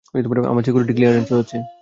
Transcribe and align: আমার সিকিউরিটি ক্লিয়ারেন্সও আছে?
আমার 0.51 0.63
সিকিউরিটি 0.65 0.93
ক্লিয়ারেন্সও 0.97 1.37
আছে? 1.43 1.57